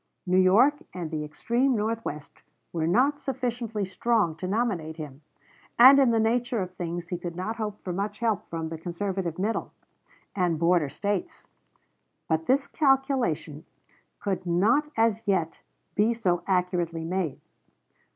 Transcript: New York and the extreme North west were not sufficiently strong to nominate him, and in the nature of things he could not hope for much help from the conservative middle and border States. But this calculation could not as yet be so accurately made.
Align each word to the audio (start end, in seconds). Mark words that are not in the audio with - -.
New 0.25 0.39
York 0.39 0.81
and 0.95 1.11
the 1.11 1.23
extreme 1.23 1.75
North 1.75 2.03
west 2.03 2.41
were 2.73 2.87
not 2.87 3.19
sufficiently 3.19 3.85
strong 3.85 4.35
to 4.37 4.47
nominate 4.47 4.97
him, 4.97 5.21
and 5.77 5.99
in 5.99 6.09
the 6.09 6.19
nature 6.19 6.59
of 6.59 6.73
things 6.73 7.09
he 7.09 7.19
could 7.19 7.35
not 7.35 7.57
hope 7.57 7.83
for 7.83 7.93
much 7.93 8.17
help 8.17 8.49
from 8.49 8.69
the 8.69 8.79
conservative 8.79 9.37
middle 9.37 9.71
and 10.35 10.57
border 10.57 10.89
States. 10.89 11.45
But 12.27 12.47
this 12.47 12.65
calculation 12.65 13.63
could 14.19 14.43
not 14.47 14.89
as 14.97 15.21
yet 15.27 15.61
be 15.93 16.15
so 16.15 16.41
accurately 16.47 17.03
made. 17.05 17.39